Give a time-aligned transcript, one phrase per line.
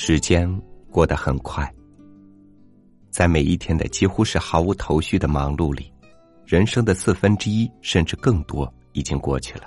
[0.00, 0.48] 时间
[0.92, 1.68] 过得很快，
[3.10, 5.92] 在每一天的几乎是毫无头绪的忙碌里，
[6.46, 9.64] 人生的四分之一甚至更多已经过去了。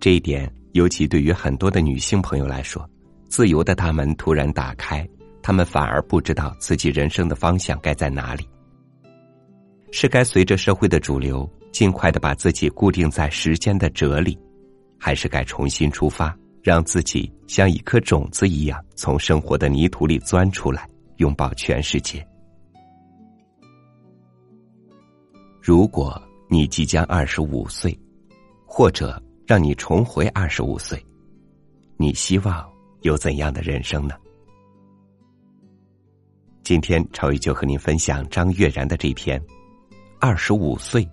[0.00, 2.88] 这一点尤其对于很多的女性朋友来说，
[3.28, 5.06] 自由的大门突然打开，
[5.42, 8.48] 她们反而不知道自己人生的方向该在哪里。
[9.92, 14.38] 是该随着社会的主流，尽快的把自己固定在时间的辙里，
[14.98, 16.34] 还是该重新出发？
[16.62, 22.26] 让自己像一颗种子一样，从生活的泥土里钻出来，拥抱全世界。
[25.60, 27.98] 如果你即将二十五岁，
[28.66, 31.04] 或者让你重回二十五岁，
[31.96, 32.68] 你希望
[33.02, 34.14] 有怎样的人生呢？
[36.62, 39.40] 今天超宇就和您分享张悦然的这篇
[40.20, 41.08] 《二十五岁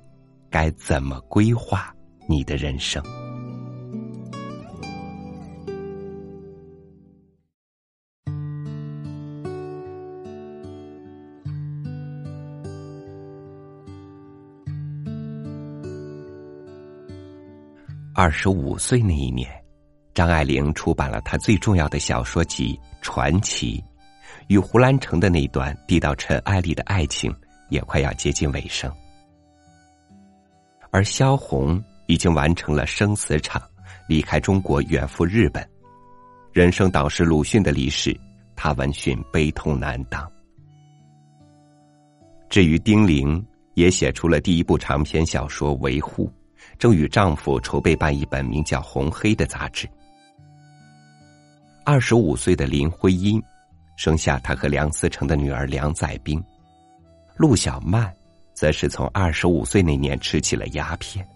[0.49, 1.93] 该怎么规划
[2.27, 3.01] 你的人生》。
[18.19, 19.47] 二十五岁那一年，
[20.15, 23.77] 张爱玲出版了她最重要的小说集《传奇》，
[24.47, 27.31] 与胡兰成的那段地道尘埃里的爱情
[27.69, 28.91] 也快要接近尾声。
[30.89, 33.61] 而萧红已经完成了生死场，
[34.07, 35.63] 离开中国远赴日本。
[36.51, 38.19] 人生导师鲁迅的离世，
[38.55, 40.27] 他闻讯悲痛难当。
[42.49, 43.45] 至于丁玲，
[43.75, 46.25] 也写出了第一部长篇小说《维护》。
[46.77, 49.87] 正与丈夫筹备办一本名叫《红黑》的杂志。
[51.83, 53.41] 二十五岁的林徽因，
[53.95, 56.43] 生下她和梁思成的女儿梁载冰。
[57.35, 58.13] 陆小曼，
[58.53, 61.27] 则是从二十五岁那年吃起了鸦片。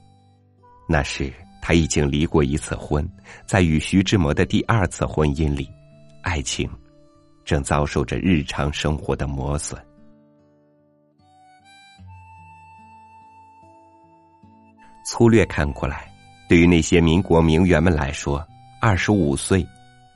[0.89, 3.07] 那时她已经离过一次婚，
[3.45, 5.69] 在与徐志摩的第二次婚姻里，
[6.21, 6.69] 爱情
[7.45, 9.81] 正遭受着日常生活的磨损。
[15.11, 16.09] 粗略看过来，
[16.47, 18.47] 对于那些民国名媛们来说，
[18.79, 19.67] 二十五岁，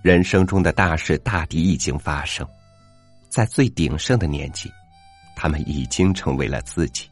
[0.01, 2.47] 人生中的大事大敌已经发生，
[3.27, 4.71] 在最鼎盛的年纪，
[5.35, 7.09] 他们已经成为了自己。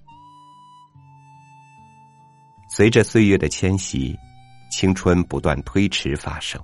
[2.70, 4.18] 随着岁月的迁徙，
[4.72, 6.64] 青春不断推迟发生，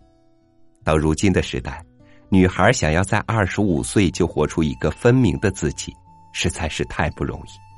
[0.86, 1.84] 到如今的时代，
[2.30, 5.94] 女孩想要在二十五岁就活出一个分明的自己，
[6.32, 7.69] 实在是太不容易。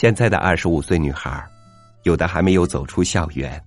[0.00, 1.46] 现在的二十五岁女孩，
[2.04, 3.62] 有的还没有走出校园，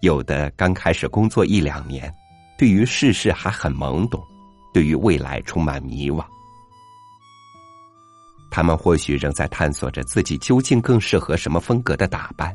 [0.00, 2.12] 有的刚开始工作一两年，
[2.58, 4.20] 对于世事还很懵懂，
[4.74, 6.26] 对于未来充满迷惘。
[8.50, 12.52] 他们或许仍在探索着自己究竟更适合什么风格的打扮，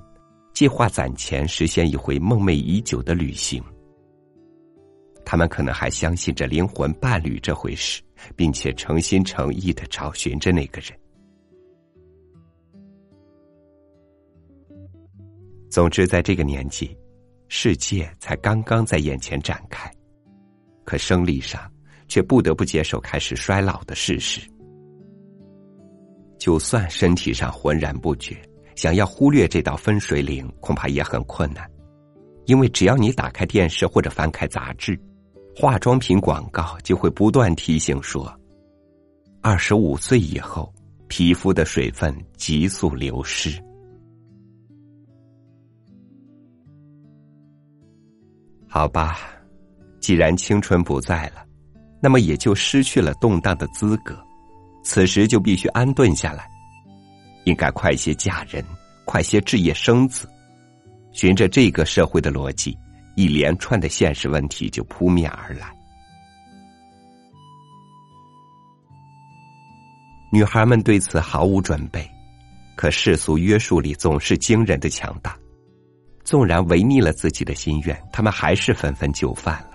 [0.54, 3.64] 计划攒钱实现一回梦寐已久的旅行。
[5.24, 8.02] 他们可能还相信着灵魂伴侣这回事，
[8.36, 10.92] 并且诚心诚意的找寻着那个人。
[15.74, 16.96] 总之，在这个年纪，
[17.48, 19.92] 世界才刚刚在眼前展开，
[20.86, 21.60] 可生理上
[22.08, 24.40] 却不得不接受开始衰老的事实。
[26.38, 28.40] 就算身体上浑然不觉，
[28.76, 31.68] 想要忽略这道分水岭，恐怕也很困难。
[32.46, 34.96] 因为只要你打开电视或者翻开杂志，
[35.56, 38.32] 化妆品广告就会不断提醒说：
[39.42, 40.72] 二十五岁以后，
[41.08, 43.60] 皮肤的水分急速流失。
[48.74, 49.20] 好吧，
[50.00, 51.46] 既然青春不在了，
[52.02, 54.18] 那么也就失去了动荡的资格。
[54.84, 56.50] 此时就必须安顿下来，
[57.44, 58.66] 应该快些嫁人，
[59.06, 60.28] 快些置业生子。
[61.12, 62.76] 循着这个社会的逻辑，
[63.16, 65.72] 一连串的现实问题就扑面而来。
[70.32, 72.10] 女孩们对此毫无准备，
[72.76, 75.38] 可世俗约束力总是惊人的强大。
[76.24, 79.72] 纵然违逆了自己的心愿，他们还是纷纷就范了。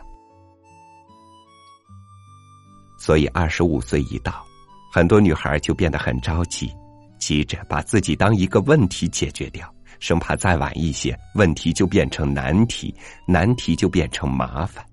[2.98, 4.44] 所以，二十五岁一到，
[4.92, 6.72] 很多女孩就变得很着急，
[7.18, 12.94] 急着把自己当一个问题解决掉，生怕再晚一些，问题就变成难题，
[13.26, 14.84] 难题就变成麻烦。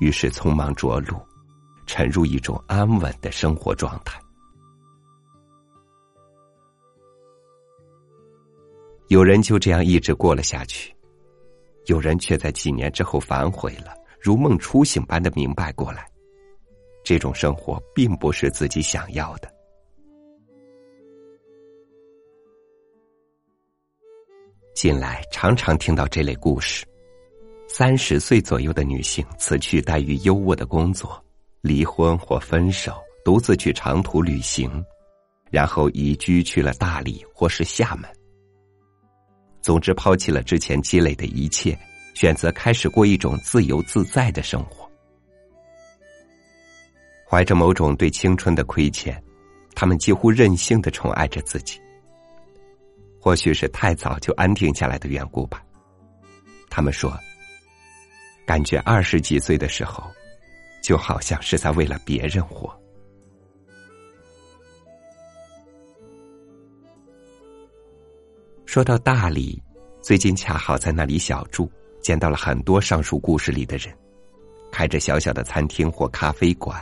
[0.00, 1.16] 于是，匆忙着陆，
[1.86, 4.20] 沉入一种安稳的生活状态。
[9.10, 10.94] 有人就这样一直过了下去，
[11.86, 16.06] 有人却在几年之后反悔了，如梦初醒般的明白过来，
[17.02, 19.52] 这种生活并不是自己想要的。
[24.76, 26.86] 近来常常听到这类故事，
[27.66, 31.20] 三十岁左右的女性辞去待遇优渥的工作，
[31.62, 34.70] 离婚或分手，独自去长途旅行，
[35.50, 38.08] 然后移居去了大理或是厦门。
[39.62, 41.78] 总之，抛弃了之前积累的一切，
[42.14, 44.90] 选择开始过一种自由自在的生活。
[47.28, 49.22] 怀着某种对青春的亏欠，
[49.74, 51.80] 他们几乎任性的宠爱着自己。
[53.20, 55.62] 或许是太早就安定下来的缘故吧。
[56.68, 57.12] 他们说。
[58.46, 60.02] 感觉二十几岁的时候，
[60.82, 62.79] 就好像是在为了别人活。
[68.70, 69.60] 说到大理，
[70.00, 71.68] 最近恰好在那里小住，
[72.00, 73.92] 见到了很多上述故事里的人，
[74.70, 76.80] 开着小小的餐厅或咖啡馆，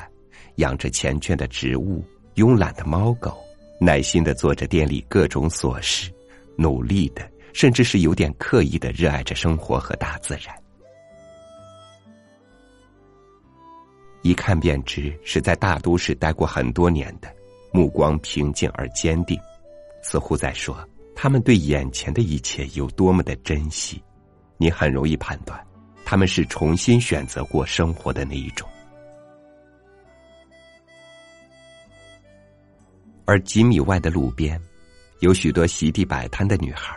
[0.56, 2.05] 养着缱绻的植物、
[2.35, 3.38] 慵懒的猫狗，
[3.81, 6.12] 耐心的做着店里各种琐事，
[6.58, 10.55] 努力的，甚至是有点刻意的热爱着生活和大自然。
[14.20, 17.35] 一看便知是在大都市待过很多年的，
[17.73, 19.40] 目光平静而坚定，
[20.02, 20.79] 似乎在说
[21.20, 24.00] 他们对眼前的一切有多么的珍惜。
[24.56, 25.61] 你很容易判断，
[26.05, 28.69] 他们是重新选择过生活的那一种。
[33.25, 34.61] 而几米外的路边，
[35.19, 36.97] 有许多席地摆摊的女孩，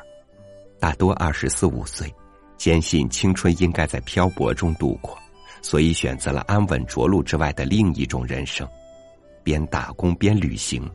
[0.79, 2.13] 大多二十四五岁，
[2.57, 5.17] 坚信青春应该在漂泊中度过。
[5.63, 8.67] 所以选择了安稳着陆之外的另一种人生，
[9.43, 10.87] 边打工边旅行，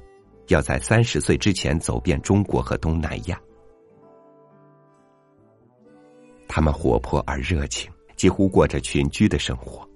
[0.48, 3.40] 要在三十岁之前走遍中国和东南亚。
[6.48, 9.86] 他们活泼而热情，几乎过着群居的生活。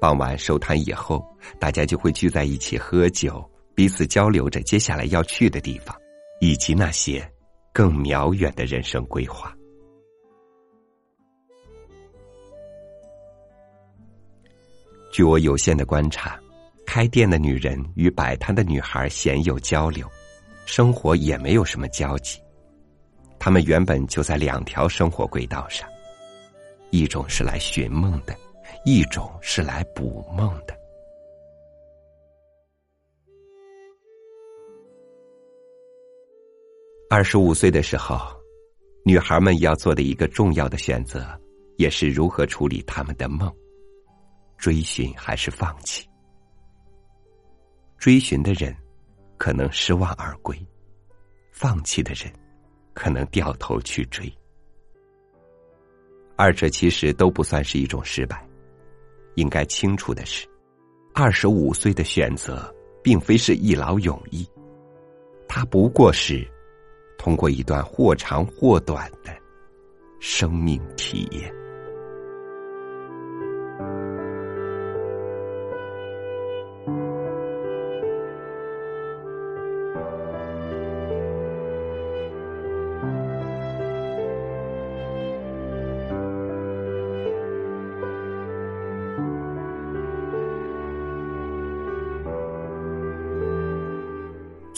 [0.00, 1.24] 傍晚收摊以后，
[1.58, 3.44] 大家就会聚在一起喝酒，
[3.74, 5.96] 彼此交流着接下来要去的地方，
[6.40, 7.26] 以及那些
[7.72, 9.56] 更渺远的人生规划。
[15.12, 16.40] 据我有限的观察，
[16.94, 20.06] 开店的女人与摆摊的女孩鲜有交流，
[20.66, 22.38] 生活也没有什么交集。
[23.38, 25.88] 他们原本就在两条生活轨道上，
[26.90, 28.36] 一种是来寻梦的，
[28.84, 30.76] 一种是来捕梦的。
[37.08, 38.18] 二十五岁的时候，
[39.02, 41.26] 女孩们要做的一个重要的选择，
[41.78, 43.50] 也是如何处理他们的梦。
[44.58, 46.06] 追寻还是放弃？
[48.02, 48.76] 追寻的人
[49.38, 50.58] 可能失望而归，
[51.52, 52.32] 放弃的人
[52.94, 54.28] 可能掉头去追。
[56.34, 58.44] 二者其实都不算是一种失败。
[59.36, 60.48] 应该清楚的是，
[61.14, 64.44] 二十五岁的选择并非是一劳永逸，
[65.46, 66.44] 它不过是
[67.16, 69.32] 通过一段或长或短的
[70.18, 71.54] 生命体验。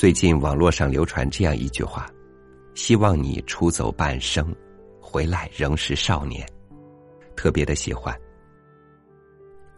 [0.05, 2.07] 最近网络上流传这样一句话
[2.77, 4.55] ：“希望你出走半生，
[5.01, 6.47] 回来仍是少年。”
[7.35, 8.15] 特别的喜欢。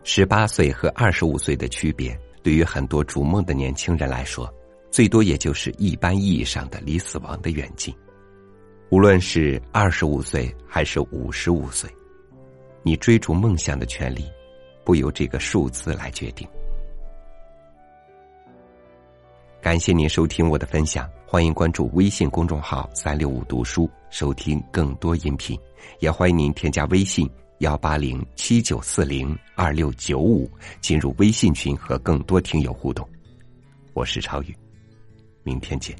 [0.02, 4.52] 十八岁和二十五岁的区别，对于很多逐梦的年轻人来说，
[4.90, 7.94] 最多也就是一般意义上的离死亡的远近。
[8.90, 11.88] 无论是二十五岁还是五十五岁，
[12.82, 14.24] 你追逐梦想的权利，
[14.84, 16.48] 不由这个数字来决定。
[19.66, 25.58] 感谢您收听我的分享，欢迎关注微信公众号“三六五读书”，收听更多音频。
[25.98, 30.48] 也欢迎您添加微信幺八零七九四零二六九五，
[30.80, 33.04] 进入微信群和更多听友互动。
[33.92, 34.56] 我是超宇，
[35.42, 35.96] 明天见。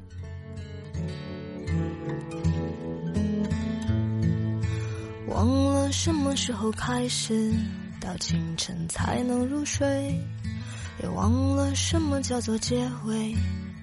[5.27, 7.53] 忘了什么时候开始，
[7.99, 10.17] 到清晨才能入睡。
[10.99, 13.35] 也忘了什么叫做结尾，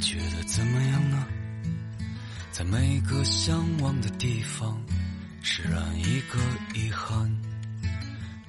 [0.00, 1.26] 觉得怎么样呢
[2.50, 4.76] 在每个向往的地方，
[5.42, 6.38] 释然一个
[6.74, 7.30] 遗憾。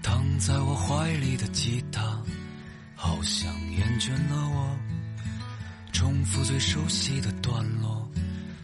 [0.01, 2.19] 躺在我怀里的吉他，
[2.95, 4.77] 好像厌倦了我，
[5.93, 8.09] 重复最熟悉的段落，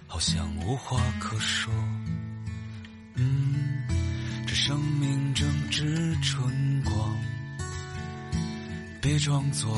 [0.07, 1.71] 好像无话可说。
[3.13, 3.85] 嗯，
[4.47, 7.17] 这生命正值春光，
[8.99, 9.77] 别装作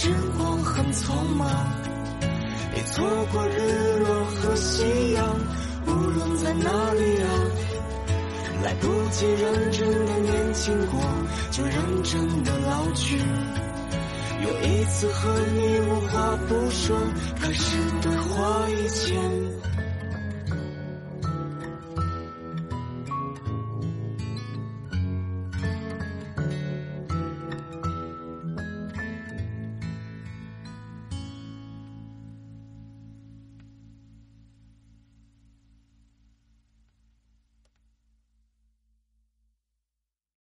[0.00, 1.48] 时光很匆忙。
[2.72, 5.36] 别错过日落和夕阳，
[5.88, 7.28] 无论在哪里啊。
[8.62, 11.00] 来不及认真的年轻过，
[11.50, 11.74] 就认
[12.04, 13.18] 真的老去。
[14.44, 16.96] 有一次和你无话不说，
[17.40, 19.67] 开始对话以前。